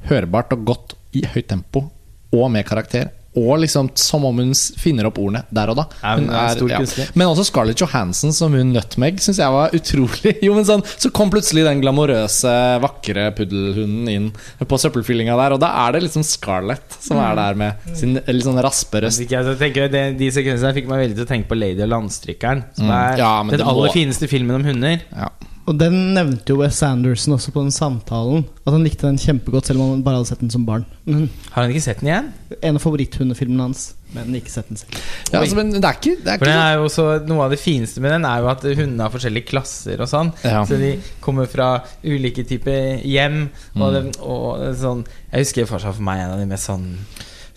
[0.10, 1.88] hørbart og godt i høyt tempo
[2.32, 3.10] og med karakter.
[3.39, 5.86] Og liksom som om hun finner opp ordene der og da.
[6.04, 6.80] Hun er ja.
[7.15, 11.12] Men også Scarlett Johansson som hun Nutmeg syns jeg var utrolig Jo, men sånn, Så
[11.15, 12.52] kom plutselig den glamorøse,
[12.84, 14.28] vakre puddelhunden inn
[14.67, 18.44] på søppelfyllinga der, og da er det liksom Scarlett som er der med sin litt
[18.46, 19.24] sånn raspe røst.
[19.24, 22.65] jeg tenker, det, de sekvensene fikk meg veldig til å tenke på Lady og landstrykkeren.
[22.76, 22.98] Som Mm.
[22.98, 25.00] er Ja, den aller må- fineste filmen om hunder.
[25.15, 25.30] Ja.
[25.72, 28.42] Og den nevnte jo Wes Anderson også på den samtalen.
[28.66, 30.84] At han likte den kjempegodt, selv om han bare hadde sett den som barn.
[31.08, 32.28] Men Har han ikke sett den igjen?
[32.60, 35.00] En av favoritthundefilmene hans, men ikke sett den selv.
[35.32, 37.56] Ja, altså, men det er ikke, det er For den er jo også, Noe av
[37.56, 40.34] det fineste med den er jo at hundene har forskjellige klasser og sånn.
[40.44, 40.66] Ja.
[40.68, 40.92] Så de
[41.24, 41.72] kommer fra
[42.04, 43.46] ulike typer hjem.
[43.78, 43.94] Og, Mm.
[43.96, 46.90] det, og sånn Jeg husker fortsatt for meg en av de mest sånn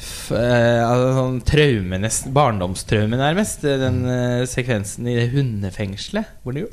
[0.05, 3.62] f, eh, altså sånn traume, nest, barndomstraume, nærmest.
[3.64, 6.27] Den eh, sekvensen i det hundefengselet.
[6.44, 6.66] Hvor de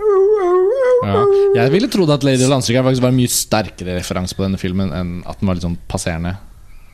[1.01, 1.23] Ja.
[1.57, 4.93] Jeg ville trodd at Lady Landstryker faktisk var en mye sterkere referanse på denne filmen
[4.95, 6.35] enn at den var litt sånn passerende.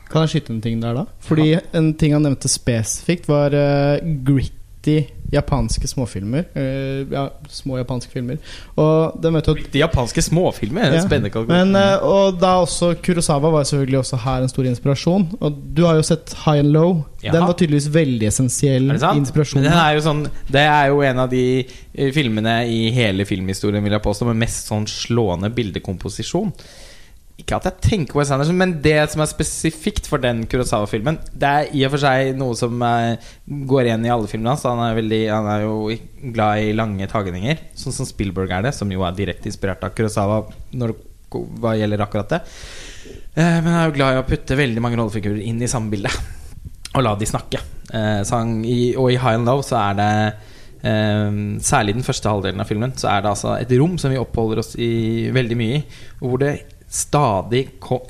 [0.08, 1.04] Kan jeg skyte en ting der, da?
[1.24, 6.46] Fordi en ting han nevnte spesifikt, var uh, gritty japanske småfilmer.
[6.56, 8.38] Eh, ja, små japanske filmer.
[8.80, 10.88] Og det møtte jo De japanske småfilmer.
[10.88, 10.94] Ja.
[10.98, 11.04] Ja.
[11.04, 11.58] Spennende kategori.
[11.78, 15.28] Eh, og da også Kurosawa var selvfølgelig også her en stor inspirasjon.
[15.40, 17.04] Og du har jo sett High and Low.
[17.22, 17.34] Jaha.
[17.34, 19.60] Den var tydeligvis veldig essensiell inspirasjon.
[19.62, 23.26] Men den er jo sånn, det er jo en av de eh, filmene i hele
[23.28, 26.54] filmhistorien vil jeg påstå med mest sånn slående bildekomposisjon.
[27.38, 31.48] Ikke at jeg tenker Wes Anderson, men det som er spesifikt for den Kurosawa-filmen, det
[31.48, 34.66] er i og for seg noe som eh, går igjen i alle filmene hans.
[34.66, 35.76] Han han er jo
[36.34, 39.94] glad i lange tagninger, sånn som Spielberg er det, som jo er direkte inspirert av
[39.94, 40.42] Kurosawa
[40.74, 40.96] når
[41.62, 42.42] hva gjelder akkurat det.
[43.38, 45.92] Eh, men han er jo glad i å putte veldig mange rollefigurer inn i samme
[45.94, 46.10] bilde
[46.96, 47.62] og la de snakke.
[47.94, 48.54] Eh, han,
[48.98, 50.12] og i High and Low så er det
[50.78, 54.20] Um, Særlig den første halvdelen av filmen Så er det altså et rom som vi
[54.20, 55.80] oppholder oss i veldig mye i.
[56.22, 56.52] Hvor det
[56.88, 58.02] stadig ko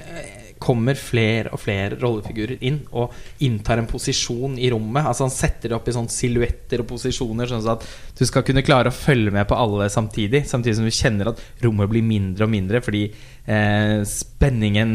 [0.59, 3.15] kommer flere og flere rollefigurer inn og
[3.47, 5.07] inntar en posisjon i rommet.
[5.07, 7.87] Altså Han setter det opp i sånne silhuetter og posisjoner, sånn at
[8.19, 10.45] du skal kunne klare å følge med på alle samtidig.
[10.51, 14.93] Samtidig som du kjenner at rommet blir mindre og mindre fordi eh, spenningen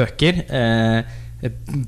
[0.00, 0.44] øker.
[0.46, 1.18] Eh,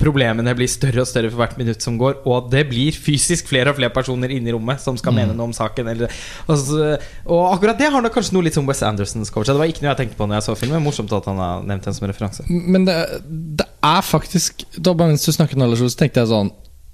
[0.01, 3.73] problemene blir større og større for hvert minutt som går, og det blir fysisk flere
[3.73, 5.91] og flere personer inne i rommet som skal mene noe om saken.
[5.93, 6.15] Eller,
[6.47, 6.95] altså,
[7.27, 9.51] og akkurat det har nok kanskje noe litt som Wes Andersons coach.
[9.51, 10.85] Det var ikke noe jeg tenkte på når jeg så filmen.
[10.85, 12.47] Morsomt at han har nevnt den som referanse.
[12.49, 12.97] Men det,
[13.61, 16.53] det er faktisk da, Mens du snakket nå, så tenkte jeg sånn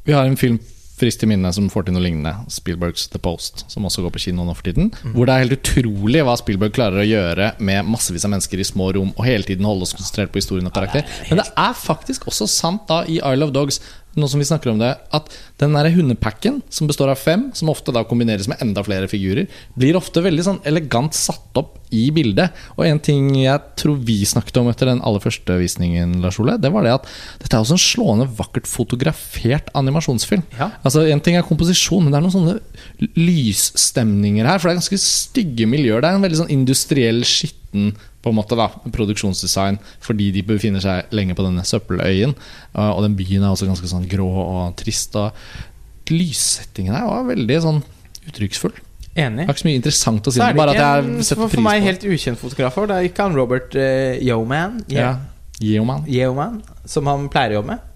[0.09, 0.59] Vi har en film
[1.01, 2.35] friskt i minne som får til noe lignende.
[2.53, 4.91] Spielbergs The Post, som også går på kino nå for tiden.
[5.15, 8.67] Hvor det er helt utrolig hva Spielberg klarer å gjøre med massevis av mennesker i
[8.67, 11.07] små rom, og hele tiden holde oss konsentrert på historien og karakter.
[11.31, 13.81] Men det er faktisk også sant da i Isle of Dogs,
[14.21, 17.71] nå som vi snakker om det, at den der hundepacken, som består av fem, som
[17.73, 22.09] ofte da kombineres med enda flere figurer, blir ofte veldig sånn elegant satt opp i
[22.15, 22.55] bildet.
[22.77, 26.59] Og en ting jeg tror vi snakket om etter den aller første visningen, Lars Ole,
[26.61, 27.09] det var det at
[27.43, 30.45] dette er også en slående vakkert fotografert animasjonsfilm.
[30.59, 30.71] Ja.
[30.83, 34.59] Altså En ting er komposisjon, men det er noen sånne lysstemninger her.
[34.59, 36.03] For det er ganske stygge miljøer.
[36.05, 37.25] Det er en veldig sånn industriell,
[37.69, 42.35] skitten på en måte da produksjonsdesign fordi de befinner seg lenge på denne søppeløyen.
[42.75, 45.15] Uh, Og den byen er også ganske sånn grå og trist.
[45.17, 45.33] Og
[46.11, 47.83] lyssettingen her var veldig sånn
[48.29, 48.73] uttrykksfull.
[49.19, 50.39] Det var er ikke så mye interessant å si.
[50.39, 52.87] Så er det bare at jeg en, setter for, på for meg helt ukjent fotografer.
[52.87, 55.17] Det er ikke han Robert uh, Yeoman, Ja.
[55.59, 56.05] Yeoman.
[56.07, 57.87] Yeoman som han pleier å jobbe med,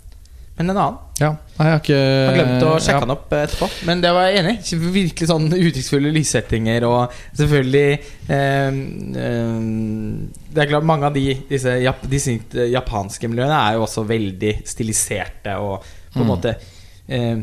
[0.56, 0.98] men en annen.
[1.18, 1.30] Ja.
[1.56, 3.04] Nei, jeg har ikke har glemt å sjekke ja.
[3.06, 3.68] den opp etterpå.
[3.88, 4.78] Men det var jeg enig i.
[4.96, 7.86] Virkelig sånn uttrykksfulle lyssettinger og selvfølgelig
[8.36, 8.76] eh,
[9.22, 9.56] eh,
[10.52, 12.36] Det er klart Mange av de, disse, jap, disse
[12.68, 15.80] japanske miljøene er jo også veldig stiliserte og
[16.12, 16.28] på en Mm.
[16.28, 16.50] måte
[17.08, 17.38] eh,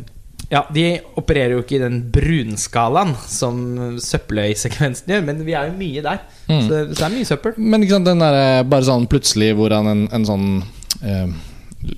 [0.52, 0.86] ja, De
[1.18, 6.22] opererer jo ikke i den brunskalaen som søppeløysekvensen gjør, men vi er jo mye der.
[6.48, 6.62] Mm.
[6.62, 7.58] Så, så det er mye søppel.
[7.58, 10.48] Men ikke sant, den der, bare sånn plutselig hvordan en, en sånn
[11.02, 11.28] eh,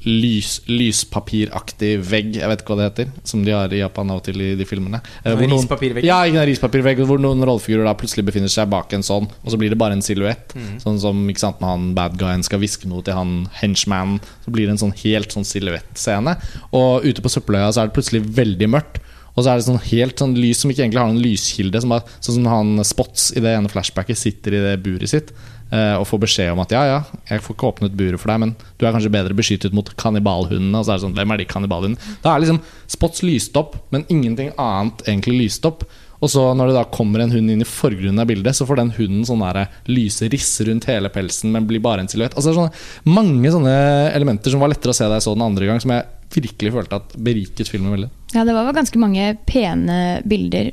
[0.06, 4.20] lys, lyspapiraktig vegg, jeg vet ikke hva det heter, som de har i Japan av
[4.22, 5.02] og til i de filmene.
[5.24, 5.68] Eh, hvor noen-
[6.06, 9.50] Ja, ikke en rispapirvegg, hvor noen rollefigurer da plutselig befinner seg bak en sånn, og
[9.52, 10.54] så blir det bare en silhuett.
[10.54, 10.80] Mm.
[10.82, 14.52] Sånn som ikke sant, når han bad guyen skal hviske noe til han henchmanen, så
[14.52, 16.38] blir det en sånn helt sånn silhuettscene.
[16.74, 19.00] Og ute på søppeløya så er det plutselig veldig mørkt.
[19.38, 21.80] Og så er det sånn helt sånn lys som ikke egentlig har noen lyskilde.
[21.80, 25.32] Som bare, sånn som han Spots i det ene flashbacket sitter i det buret sitt
[25.72, 28.54] og får beskjed om at ja, ja, jeg får ikke åpnet buret for deg, men
[28.60, 30.76] du er kanskje bedre beskyttet mot kannibalhundene.
[30.76, 32.16] Og så er det sånn, hvem er de kannibalhundene?
[32.26, 32.60] Da er liksom
[32.92, 35.86] Spots lyst opp, men ingenting annet egentlig lyst opp.
[36.22, 38.78] Og så når det da kommer en hund inn i forgrunnen av bildet, så får
[38.78, 42.36] den hunden sånn der lyse risser rundt hele pelsen, men blir bare en silhuett.
[42.38, 42.76] Altså sånne,
[43.10, 43.74] mange sånne
[44.14, 46.76] elementer som var lettere å se da jeg så den andre gang, som jeg virkelig
[46.76, 48.12] følte at beriket filmen veldig.
[48.36, 49.98] Ja, det var ganske mange pene
[50.30, 50.70] bilder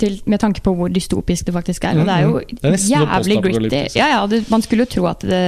[0.00, 2.00] til, med tanke på hvor dystopisk det faktisk er.
[2.00, 2.40] Og det er jo.
[2.50, 3.80] Det er sånn jævlig gritty.
[3.98, 5.42] Ja, ja, det, man skulle jo tro at det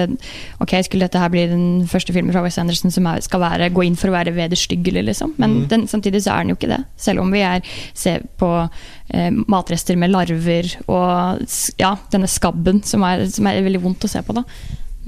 [0.62, 3.70] Ok, skulle dette her bli den første filmen fra West Anderson som er, skal være,
[3.74, 5.34] gå inn for å være vederstyggelig, liksom.
[5.38, 5.68] Men mm.
[5.72, 6.80] den, samtidig så er den jo ikke det.
[7.00, 7.64] Selv om vi er,
[7.96, 11.46] ser på eh, matrester med larver og
[11.80, 14.44] ja, denne skabben som er, som er veldig vondt å se på, da.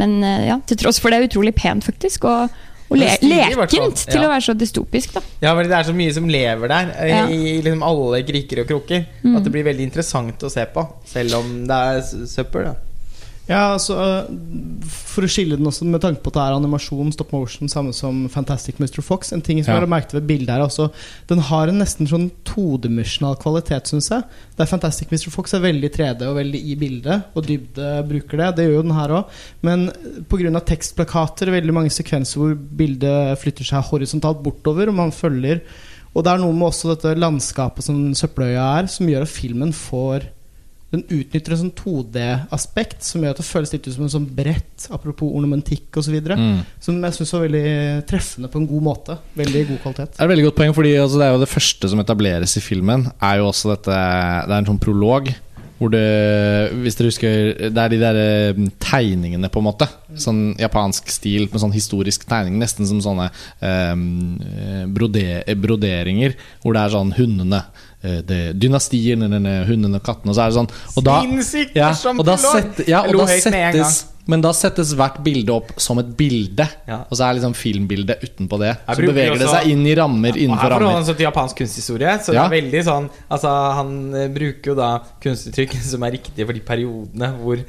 [0.00, 2.28] Men eh, ja, til tross for det er utrolig pent, faktisk.
[2.30, 4.26] Og, og le stilig, lekent til Ja.
[4.26, 5.20] å være så dystopisk, da.
[5.40, 7.26] Ja, men Det er så mye som lever der, eh, Ja.
[7.28, 9.06] i liksom alle kriker og kroker.
[9.24, 9.36] Mm.
[9.36, 12.64] At det blir veldig interessant å se på, selv om det er søppel.
[12.64, 12.74] Da.
[13.50, 14.28] Ja, altså øh,
[14.86, 17.90] For å skille den også med tanke på at det er animasjon, stop motion, samme
[17.96, 19.00] som Fantastic Mr.
[19.02, 19.32] Fox.
[19.34, 19.80] En ting som Ja.
[19.80, 20.90] jeg har merket ved bildet her også
[21.28, 24.22] Den har en nesten sånn todimensjonal kvalitet, syns jeg.
[24.56, 25.30] Der Fantastic Mr.
[25.34, 28.56] Fox er veldig 3D og veldig i bildet, og dybde bruker det.
[28.56, 29.24] Det gjør jo den her òg.
[29.66, 29.90] Men
[30.30, 30.60] pga.
[30.70, 35.60] tekstplakater, veldig mange sekvenser hvor bildet flytter seg horisontalt bortover, og man følger
[36.14, 39.70] Og det er noe med også dette landskapet som Søppeløya er, som gjør at filmen
[39.72, 40.24] får
[40.90, 44.30] den utnytter en sånn 2D-aspekt som gjør at det føles litt ut som en sånn
[44.34, 46.16] brett, apropos ornamentikk osv.
[46.26, 46.64] Mm.
[46.82, 47.68] Som jeg syns var veldig
[48.10, 49.18] treffende på en god måte.
[49.38, 50.16] Veldig god kvalitet.
[50.16, 52.56] Det er et veldig godt poeng, fordi altså, det er jo det første som etableres
[52.58, 53.06] i filmen.
[53.22, 55.30] Er jo også dette Det er en sånn prolog.
[55.80, 56.00] Hvor det,
[56.82, 59.86] hvis dere husker Det er de der eh, tegningene, på en måte.
[60.20, 62.58] Sånn japansk stil med sånn historisk tegning.
[62.60, 63.30] Nesten som sånne
[63.64, 63.94] eh,
[64.90, 65.22] brode,
[65.62, 66.34] broderinger.
[66.64, 67.62] Hvor det er sånn hundene
[68.24, 70.30] det, dynastien, denne hunden og katten.
[70.30, 71.18] Og så er det sånn Og da,
[71.76, 72.36] ja, og da,
[72.88, 76.66] ja, og da settes Men da settes hvert bilde opp som et bilde.
[76.86, 77.00] Ja.
[77.10, 78.76] Og så er liksom filmbildet utenpå det.
[78.86, 80.98] Så beveger beveger det seg inn i rammer Og innenfor rammer.
[81.00, 82.12] en sånn japansk kunsthistorie.
[82.22, 82.46] Så Ja.
[82.48, 83.48] det er veldig sånn Altså
[83.80, 84.90] Han eh, bruker jo da
[85.24, 87.64] kunstuttrykk som er riktige for de periodene hvor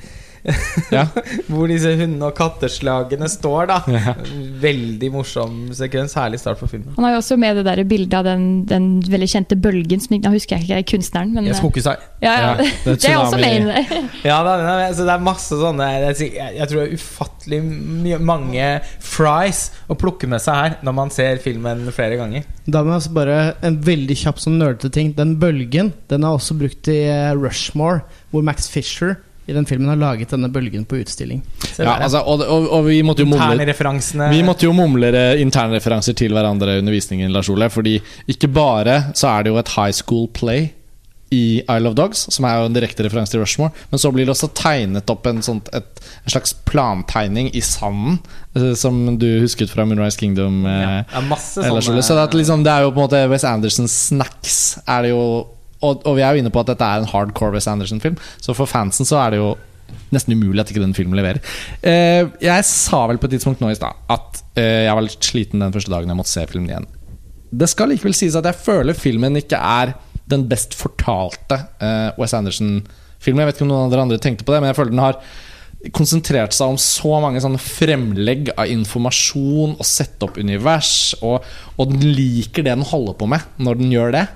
[0.91, 1.05] Ja.
[1.51, 3.77] Hvor disse hunde- og katteslagene står, da.
[3.91, 4.13] Ja.
[4.61, 6.15] Veldig morsom sekvens.
[6.17, 6.93] Herlig start på filmen.
[6.97, 10.17] Han har jo også med det der bildet av den, den veldig kjente bølgen som
[10.21, 11.95] Nå husker jeg ikke kunstneren, men Jeg Skokusai.
[12.21, 13.71] ja, ja, Ja, det, det er er også med tsunami.
[13.71, 13.85] der.
[13.89, 14.23] det.
[14.31, 14.55] Ja, da,
[14.89, 18.67] altså det er masse sånne Jeg, jeg, jeg tror det er ufattelig mye- mange
[19.01, 22.45] fries å plukke med seg her når man ser filmen flere ganger.
[22.67, 25.13] Da må jeg bare En veldig kjapp sånn nerdete ting.
[25.17, 29.17] Den bølgen Den er også brukt i eh, Rushmore, hvor Max Fisher
[29.49, 31.41] i den filmen har laget denne bølgen på utstilling.
[31.77, 33.65] Ja, altså, og, og, og vi måtte jo mumle.
[34.31, 37.33] Vi måtte jo mumle internreferanser til hverandre i undervisningen.
[37.33, 37.69] Lars Ole.
[37.73, 37.97] Fordi
[38.31, 40.69] ikke bare så er det jo et high school play
[41.31, 44.27] i Isle of Dogs, som er jo en direkte referanse til Rushmore, men så blir
[44.27, 48.19] det også tegnet opp en, sånt, et, en slags plantegning i sanden,
[48.59, 50.65] eh, som du husket fra Moonrise Kingdom.
[50.67, 53.23] Ja, ja, er masse sånne så det, er liksom, det er jo på en måte
[53.31, 54.59] Wes Andersons snacks.
[54.83, 55.23] Er det jo,
[55.81, 58.55] og, og vi er jo inne på at dette er en hardcore Wes Anderson-film, så
[58.57, 59.51] for fansen så er det jo
[60.15, 61.41] nesten umulig at ikke den filmen leverer.
[61.83, 65.31] Eh, jeg sa vel på et tidspunkt nå i stad at eh, jeg var litt
[65.31, 66.89] sliten den første dagen jeg måtte se filmen igjen.
[67.51, 69.95] Det skal likevel sies at jeg føler filmen ikke er
[70.31, 73.43] den best fortalte eh, Wes Anderson-filmen.
[73.43, 75.03] Jeg vet ikke om noen av dere andre tenkte på det, men jeg føler den
[75.03, 75.19] har
[75.97, 81.89] konsentrert seg om så mange sånne fremlegg av informasjon og sette opp univers, og, og
[81.89, 84.27] den liker det den holder på med når den gjør det.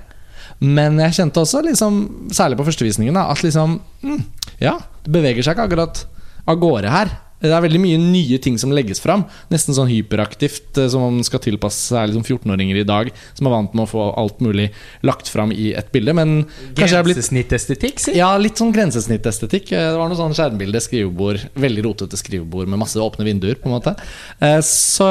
[0.60, 2.00] Men jeg kjente også, liksom,
[2.32, 4.22] særlig på førstevisningen, at liksom mm,
[4.62, 6.04] Ja, det beveger seg ikke akkurat
[6.48, 7.10] av gårde her.
[7.42, 9.26] Det er veldig mye nye ting som legges fram.
[9.52, 13.52] Nesten sånn hyperaktivt, eh, som om skal tilpasse seg liksom 14-åringer i dag, som er
[13.52, 14.70] vant med å få alt mulig
[15.04, 16.14] lagt fram i et bilde.
[16.16, 16.46] Men
[16.78, 18.16] Grensesnittestetikk, si.
[18.16, 19.72] ja, litt sånn grensesnittestetikk.
[19.72, 23.60] Eh, Det var noe sånn skjermbilde, skrivebord, veldig rotete skrivebord med masse åpne vinduer.
[23.60, 23.96] på en måte
[24.40, 25.06] Eh, Så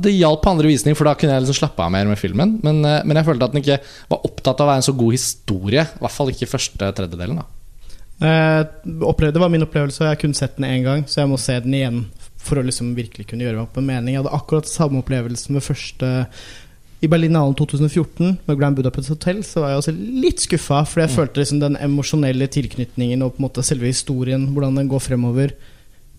[0.00, 2.58] det hjalp på andre visning, for da kunne jeg liksom slappe av mer med filmen.
[2.62, 5.12] Men, men jeg følte at den ikke var opptatt av å være en så god
[5.18, 5.82] historie.
[5.82, 7.42] I hvert fall ikke første tredjedelen.
[7.42, 7.57] da
[8.18, 11.38] det var min opplevelse, og jeg har kun sett den én gang, så jeg må
[11.40, 12.00] se den igjen
[12.38, 14.14] for å liksom virkelig kunne gjøre meg opp en mening.
[14.14, 16.10] Jeg hadde akkurat samme opplevelsen med første
[17.04, 21.14] I Berlinalen 2014, med Grand Budapest Hotel, så var jeg også litt skuffa, for jeg
[21.14, 25.54] følte liksom den emosjonelle tilknytningen og på en måte selve historien, hvordan den går fremover,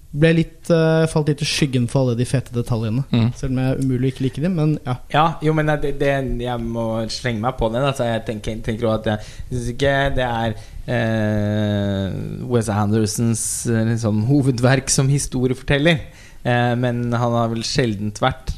[0.10, 3.04] ble litt, uh, falt litt i skyggen for alle de fete detaljene.
[3.14, 3.28] Mm.
[3.38, 4.96] Selv om jeg umulig ikke liker dem, men ja.
[5.14, 7.86] Ja, jo, men det, det, jeg må slenge meg på den.
[7.86, 10.56] Altså, jeg tenker, tenker også at jeg syns ikke det er
[10.90, 12.18] eh,
[12.50, 16.02] Wes Andersons eh, liksom, hovedverk som historieforteller.
[16.44, 18.54] Eh, men han har vel sjeldent vært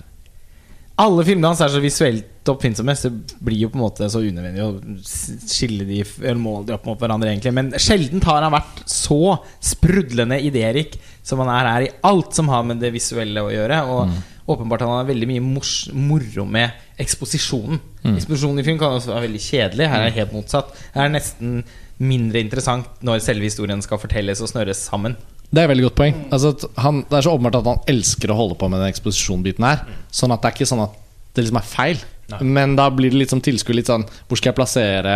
[1.02, 4.22] Alle filmene hans er så visuelt oppfinnsomme, så det blir jo på en måte så
[4.22, 7.54] unødvendig å skille de eller måle de opp mot hverandre, egentlig.
[7.58, 9.38] Men sjeldent har han vært så
[9.72, 13.82] sprudlende idérik som han er her i alt som har med det visuelle å gjøre.
[13.94, 17.80] Og åpenbart han har veldig mye mors moro med eksposisjonen.
[18.16, 19.90] Eksposisjonen i film kan også være veldig kjedelig.
[19.92, 20.74] Her er det helt motsatt.
[20.96, 21.60] Her er det nesten
[22.02, 25.16] mindre interessant når selve historien skal fortelles og snøres sammen.
[25.52, 26.18] Det er et veldig godt poeng.
[26.32, 29.68] Altså, han, det er så åpenbart at han elsker å holde på med den eksposisjonbiten
[29.68, 29.84] her.
[30.16, 30.96] Sånn at det er ikke sånn at
[31.36, 32.04] det liksom er feil.
[32.32, 32.40] Nei.
[32.56, 35.16] Men da blir det litt som tilskuer litt sånn Hvor skal jeg plassere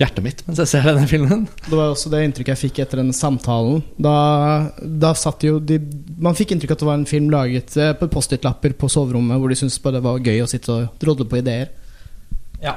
[0.00, 1.46] hjertet mitt mens jeg ser denne filmen?
[1.66, 3.80] Det var også det inntrykket jeg fikk etter den samtalen.
[3.96, 4.16] Da,
[4.80, 5.78] da satt jo de,
[6.20, 9.40] Man fikk inntrykk av at det var en film laget eh, på Post-It-lapper på soverommet,
[9.40, 11.72] hvor de syntes bare det var gøy å sitte og drodle på ideer.
[12.62, 12.76] Ja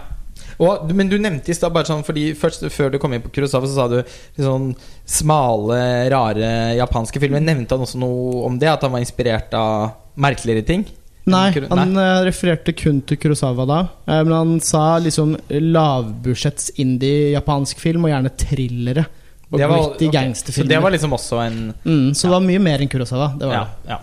[0.60, 3.32] og, men du nevnte i stad bare sånn Fordi først Før du kom inn på
[3.36, 4.00] Kurosawa, så sa du
[4.40, 4.74] sånn
[5.10, 5.80] smale,
[6.12, 7.42] rare japanske filmer.
[7.44, 8.70] Nevnte han også noe om det?
[8.72, 10.84] At han var inspirert av merkeligere ting?
[11.30, 12.24] Nei, han Nei.
[12.26, 13.80] refererte kun til Kurosawa da.
[14.08, 19.06] Eh, men han sa liksom lavbudsjetts indie-japansk film, og gjerne thrillere.
[19.52, 20.20] Og Det var- gritty okay.
[20.20, 20.66] gangsterfilmer.
[20.66, 23.34] Så det var liksom også en mm, så det var mye mer enn Kurosawa.
[23.38, 24.00] Det var ja, ja.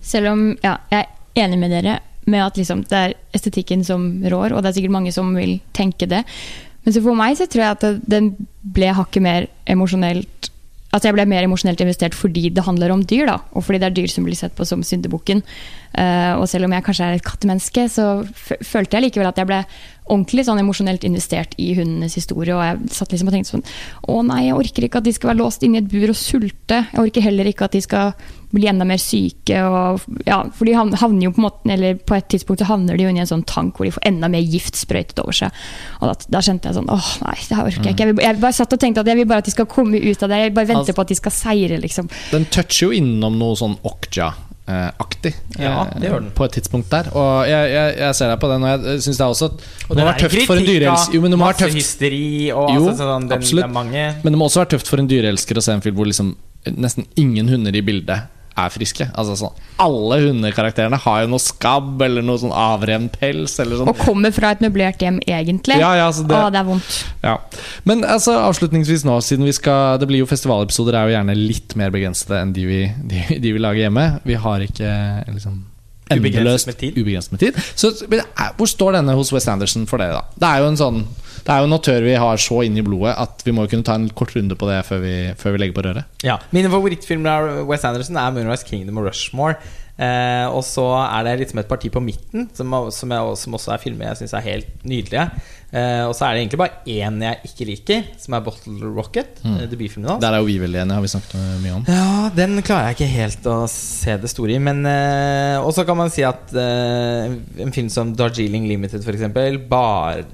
[0.00, 4.22] Selv om ja, jeg er enig med dere med at liksom, det er estetikken som
[4.22, 6.24] rår, og det er sikkert mange som vil tenke det.
[6.84, 8.30] Men så for meg så tror jeg at den
[8.62, 10.49] ble hakket mer emosjonelt
[10.90, 13.36] Altså jeg ble mer emosjonelt investert fordi det handler om dyr, da.
[13.54, 15.44] Og fordi det er dyr som blir sett på som syndebukken.
[15.94, 19.50] Uh, og selv om jeg kanskje er et kattemenneske, så følte jeg likevel at jeg
[19.50, 19.60] ble
[20.10, 22.52] ordentlig sånn emosjonelt investert i hundenes historie.
[22.56, 23.64] Og jeg satt liksom og tenkte sånn
[24.10, 26.18] Å nei, jeg orker ikke at de skal være låst inne i et bur og
[26.18, 26.82] sulte.
[26.90, 28.12] Jeg orker heller ikke at de skal
[28.50, 29.60] bli enda mer syke.
[29.62, 32.98] Og, ja, for de havner jo på en måte Eller på et tidspunkt så havner
[32.98, 35.36] de jo inn i en sånn tank hvor de får enda mer gift sprøytet over
[35.36, 35.54] seg.
[36.00, 38.06] Og da, da kjente jeg sånn Åh, nei, det her orker jeg ikke.
[38.06, 40.00] Jeg, vil, jeg bare satt og tenkte at jeg vil bare at de skal komme
[40.02, 40.42] ut av det.
[40.42, 42.10] Jeg bare venter Altså- på at de skal seire, liksom.
[42.32, 43.78] Den toucher jo innom noe sånn
[45.60, 46.30] Ja, eh, det gjør den.
[46.36, 47.10] på et tidspunkt der.
[47.16, 49.50] Og jeg, jeg, jeg ser deg på den, og jeg syns det er også
[49.88, 52.74] Og det er tøft for en dyreelsker Jo, men det må være tøft hysteri og
[52.74, 53.72] Jo, altså, sånn, den, absolutt.
[54.24, 56.34] Men det må også være tøft for en dyreelsker å se en film hvor liksom
[56.76, 59.06] nesten ingen hunder i bildet er friske.
[59.14, 63.54] Altså sånn Alle hundekarakterene har jo noe skabb eller noe sånn avrevnet pels.
[63.62, 63.88] Eller sånn.
[63.88, 65.78] Og kommer fra et møblert hjem, egentlig.
[65.80, 67.04] Ja, ja, så det- Å, det er vondt.
[67.22, 67.36] Ja.
[67.84, 71.76] Men altså, avslutningsvis nå, siden vi skal Det blir jo festivalepisoder er jo gjerne litt
[71.76, 74.20] mer begrensede enn de vi, de, de vi lager hjemme.
[74.24, 75.64] Vi har ikke liksom
[76.10, 76.96] Ubegrenset endeløst med tid.
[76.98, 77.54] ubegrenset med tid.
[77.76, 80.24] Så men, eh, hvor står denne hos West Anderson for dere, da?
[80.36, 81.04] Det er jo en sånn
[81.46, 83.72] Det er jo en autør vi har så inn i blodet at vi må jo
[83.74, 86.08] kunne ta en kort runde på det før vi, før vi legger på røret.
[86.26, 89.56] Ja, Mine favorittfilmer av Wes Anderson er Moonrise Kingdom og Rushmore.
[90.00, 93.74] Eh, og så er det liksom et parti på midten som, som, jeg, som også
[93.74, 95.26] er filmer jeg syns er helt nydelige.
[95.70, 99.42] Eh, og så er det egentlig bare én jeg ikke liker, som er Bottle Rocket.
[99.44, 99.52] Mm.
[99.58, 100.22] eh, Debutfilmen hans.
[100.24, 101.84] Der er jo vi veldig enige, har vi snakket mye om.
[101.86, 104.62] Ja, den klarer jeg ikke helt å se det store i.
[104.70, 109.14] Men eh, Og så kan man si at eh, en film som Darjeeling Limited for
[109.14, 109.60] eksempel,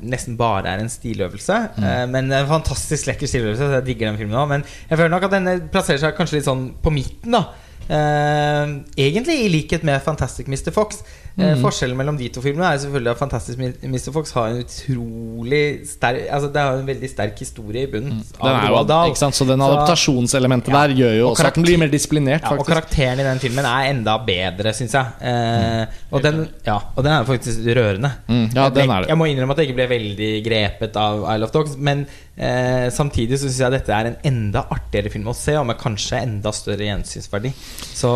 [0.06, 1.60] nesten bare er en stiløvelse.
[1.82, 4.48] Eh, men en fantastisk lekker stiløvelse, så jeg digger den filmen òg.
[4.54, 7.44] Men jeg føler nok at denne plasserer seg kanskje litt sånn på midten, da.
[7.88, 10.72] Eh, egentlig i likhet med Fantastic Mr.
[10.74, 11.02] Fox.
[11.36, 14.08] Eh, forskjellen mellom de to filmene er selvfølgelig at Fantastic Mr.
[14.14, 18.22] Fox har en utrolig sterk Altså Det har en veldig sterk historie i bunnen.
[18.38, 18.78] Den er jo,
[19.10, 19.36] ikke sant?
[19.36, 20.86] Så den adaptasjonselementet Ja.
[20.86, 23.38] der gjør jo Og også at den blir mer disiplinert, ja, og karakteren i den
[23.38, 25.06] filmen er enda bedre, syns jeg.
[25.20, 28.12] Eh, og, den, ja, og den er faktisk rørende.
[28.28, 29.08] Mm, ja, den er det.
[29.12, 32.86] Jeg må innrømme at jeg ikke ble veldig grepet av Isle of Dogs, men eh,
[32.94, 36.22] samtidig så syns jeg dette er en enda artigere film å se, og med kanskje
[36.22, 37.52] enda større gjensynsverdi.
[37.96, 38.10] Så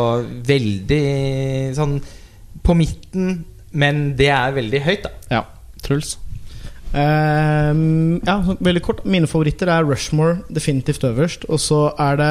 [0.48, 1.04] veldig
[1.78, 1.98] sånn
[2.64, 5.38] på midten, men det er veldig høyt, da.
[5.38, 5.46] Ja.
[5.84, 6.18] Truls?
[6.90, 9.04] Um, ja, veldig kort.
[9.06, 11.46] Mine favoritter er Rushmore definitivt øverst.
[11.48, 12.30] Og så er det,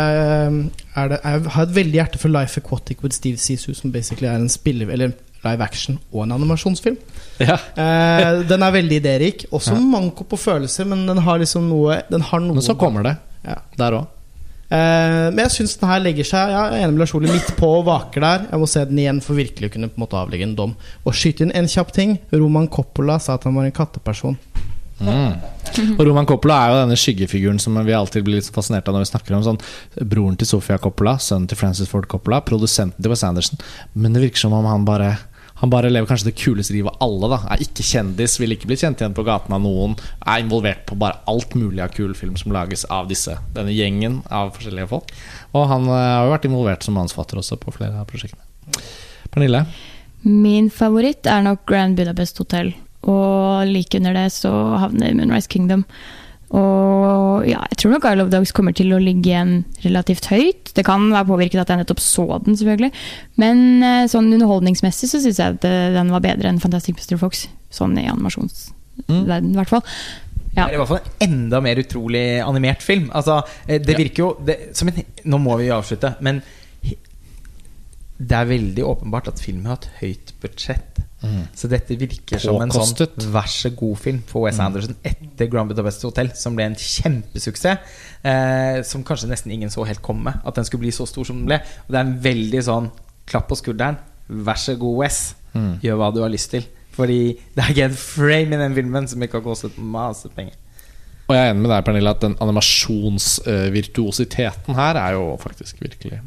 [0.95, 4.28] er det Jeg har et veldig hjerte for Life Aquatic with Steve Sisu, som basically
[4.28, 6.97] er en spiller Eller live action og en animasjonsfilm.
[7.39, 7.56] Ja.
[7.80, 9.45] Eh, den er veldig idérik.
[9.56, 9.80] Også Ja.
[9.80, 13.17] manko på følelser, men den har liksom noe Den har noe Men så kommer det.
[13.45, 13.56] Ja.
[13.78, 14.08] Der òg.
[14.71, 17.32] Eh, men jeg syns den her legger seg ja, Jeg er enig med Lars Ole
[17.32, 18.43] midt på og vaker der.
[18.52, 20.75] Jeg må se den igjen for virkelig å kunne på en måte avlegge en dom.
[21.06, 22.19] Og skyte inn en kjapp ting.
[22.34, 24.38] Roman Coppola sa at han var en katteperson.
[24.99, 25.34] Mm.
[25.97, 29.06] Og Roman Coppola er jo denne skyggefiguren som vi alltid blir litt fascinert av når
[29.06, 29.60] vi snakker om sånn
[30.12, 33.58] broren til Sofia Coppola, sønnen til Francis Ford Coppola, produsenten til Wes Anderson.
[33.95, 35.13] Men det virker som om han bare
[35.60, 37.30] han bare lever kanskje det kuleste livet av alle.
[37.34, 39.98] da Er ikke kjendis, vil ikke bli kjent igjen på gaten av noen.
[40.24, 44.22] Er involvert på bare alt mulig av kul film som lages av disse denne gjengen
[44.32, 45.12] av forskjellige folk.
[45.52, 48.45] Og han eh, har jo vært involvert som mannsfatter også på flere av prosjektene.
[49.34, 49.65] Pernille?
[50.24, 52.72] Min favoritt er nok Grand Budapest Hotel.
[53.08, 55.86] Og like under det så havner Moonrise Kingdom.
[56.49, 59.51] Og ja, jeg tror nok Isle of Dogs kommer til å ligge igjen
[59.83, 60.71] relativt høyt.
[60.75, 62.89] Det kan være påvirket at jeg nettopp så den, selvfølgelig.
[63.41, 67.19] Men eh, sånn underholdningsmessig så syns jeg at eh, den var bedre enn Fantastic Mr.
[67.21, 67.45] Fox.
[67.73, 69.85] Sånn i animasjonsverden, i hvert fall.
[70.55, 70.65] Ja.
[70.65, 73.12] Det er i hvert fall en enda mer utrolig animert film.
[73.13, 76.41] Altså, eh, det virker jo det, som en, Nå må vi avslutte, men
[78.19, 80.97] det er veldig åpenbart at filmen har et høyt budsjett.
[81.55, 86.05] Så dette virker som en sånn vær så god-film for Wes Anderson etter Grand Budapest
[86.08, 87.97] Hotel, som ble en kjempesuksess.
[88.23, 90.32] Eh, som kanskje nesten ingen så helt komme.
[90.47, 91.60] At den skulle bli så stor som den ble.
[91.88, 92.88] Og det er en veldig sånn
[93.29, 93.97] klapp på skulderen.
[94.29, 95.17] Vær så god, Wes.
[95.84, 96.63] Gjør hva du har lyst til.
[96.95, 97.21] Fordi
[97.55, 100.55] det er ikke en frame i den filmen som ikke har kostet masse penger.
[101.29, 106.19] Og jeg er enig med deg, Pernille, at den animasjonsvirtuositeten her er jo faktisk virkelig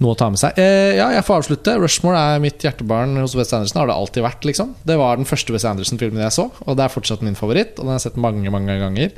[0.00, 0.58] noe å ta med seg.
[0.60, 1.76] Eh, ja, jeg får avslutte.
[1.80, 3.82] Rushmore er mitt hjertebarn hos Wes Anderson.
[3.82, 4.74] Har det alltid vært, liksom.
[4.88, 7.76] Det var den første Wes Anderson-filmen jeg så, og det er fortsatt min favoritt.
[7.78, 9.14] Og den har jeg sett mange, mange ganger.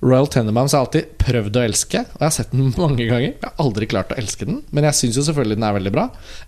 [0.00, 3.34] Royal Tenenbaums har jeg alltid prøvd å elske, og jeg har sett den mange ganger.
[3.34, 5.92] Jeg har aldri klart å elske den, men jeg syns jo selvfølgelig den er veldig
[5.92, 6.06] bra.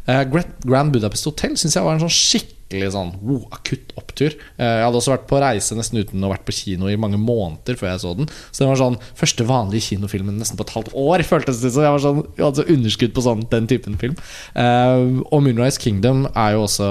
[0.08, 0.22] Eh,
[0.64, 2.61] Grand Budapest Hotel syns jeg var en sånn skikkelig
[2.92, 4.36] sånn wow, akutt opptur.
[4.56, 6.98] Eh, jeg hadde også vært på reise nesten uten å ha vært på kino i
[7.00, 8.30] mange måneder før jeg så den.
[8.50, 11.84] Så det var sånn første vanlige kinofilmen nesten på et halvt år, føltes det som.
[11.86, 14.16] Jeg, sånn, jeg hadde så underskudd på sånn, den typen film.
[14.58, 16.88] Eh, og Moonrise Kingdom er jo også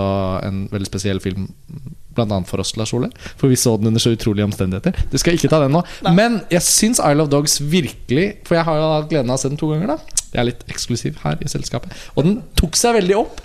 [0.48, 1.50] en veldig spesiell film.
[2.12, 3.08] Blant annet for oss, Lars Ole.
[3.40, 4.96] For vi så den under så utrolige omstendigheter.
[5.12, 5.84] Du skal ikke ta den nå.
[6.12, 9.42] Men jeg syns I Love Dogs virkelig For jeg har jo hatt gleden av å
[9.42, 9.94] se den to ganger.
[9.94, 11.96] da Jeg er litt eksklusiv her i selskapet.
[12.18, 13.40] Og den tok seg veldig opp.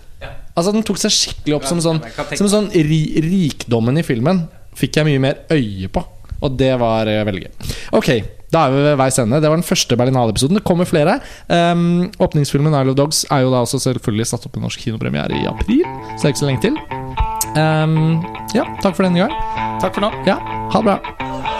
[0.57, 1.99] Altså Den tok seg skikkelig opp som sånn
[2.39, 6.03] Som sånn ri, Rikdommen i filmen fikk jeg mye mer øye på.
[6.45, 7.71] Og det var eh, veldig gøy.
[7.97, 8.11] Ok,
[8.53, 9.41] da er vi ved veis ende.
[9.41, 10.61] Det var den første Berlinale-episoden.
[10.61, 11.19] Det kommer flere.
[11.49, 15.41] Um, åpningsfilmen Isle of Dogs er jo da også selvfølgelig satt opp en norsk kinopremiere
[15.41, 15.81] i april.
[16.15, 16.81] Så det er ikke så lenge til.
[17.57, 18.21] Um,
[18.53, 19.37] ja, takk for denne gang.
[19.81, 20.13] Takk for nå.
[20.29, 21.56] Ja, ha det bra.